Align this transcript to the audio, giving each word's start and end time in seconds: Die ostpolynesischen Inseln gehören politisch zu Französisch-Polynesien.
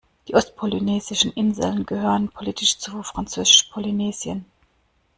Die 0.27 0.33
ostpolynesischen 0.33 1.31
Inseln 1.31 1.85
gehören 1.85 2.29
politisch 2.31 2.79
zu 2.79 3.03
Französisch-Polynesien. 3.03 4.45